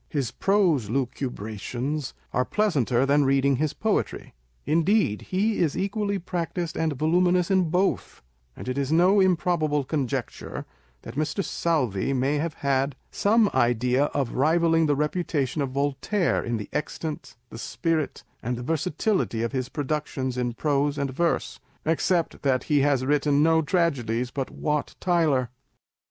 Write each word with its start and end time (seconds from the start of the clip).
His 0.09 0.31
prose 0.31 0.89
lucubrations 0.89 2.13
are 2.33 2.43
pleasanter 2.43 3.05
reading 3.05 3.51
than 3.53 3.59
his 3.61 3.73
poetry. 3.75 4.33
Indeed 4.65 5.21
he 5.29 5.59
is 5.59 5.77
equally 5.77 6.17
practised 6.17 6.75
and 6.75 6.93
voluminous 6.93 7.51
in 7.51 7.69
both; 7.69 8.23
and 8.55 8.67
it 8.67 8.79
is 8.79 8.91
no 8.91 9.19
improbable 9.19 9.83
conjecture, 9.83 10.65
that 11.03 11.13
Mr. 11.13 11.43
Southey 11.43 12.13
may 12.13 12.39
have 12.39 12.55
had 12.65 12.95
some 13.11 13.47
idea 13.53 14.05
of 14.05 14.31
rivalling 14.33 14.87
the 14.87 14.95
reputation 14.95 15.61
of 15.61 15.69
Voltaire 15.69 16.41
in 16.43 16.57
the 16.57 16.67
extent, 16.73 17.35
the 17.51 17.59
spirit, 17.59 18.23
and 18.41 18.57
the 18.57 18.63
versatility 18.63 19.43
of 19.43 19.51
his 19.51 19.69
productions 19.69 20.35
in 20.35 20.53
prose 20.53 20.97
and 20.97 21.11
verse, 21.11 21.59
except 21.85 22.41
that 22.41 22.63
he 22.63 22.79
has 22.79 23.05
written 23.05 23.43
no 23.43 23.61
tragedies 23.61 24.31
but 24.31 24.49
Wat 24.49 24.95
Tyler 24.99 25.51